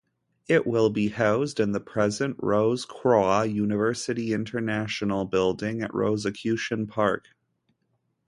It 0.47 0.65
will 0.65 0.89
be 0.89 1.09
housed 1.09 1.59
in 1.59 1.73
the 1.73 1.79
present 1.79 2.35
"Rose-Croix 2.39 3.43
University 3.43 4.33
International" 4.33 5.25
building 5.25 5.83
at 5.83 5.93
Rosicrucian 5.93 6.87
Park. 6.87 7.27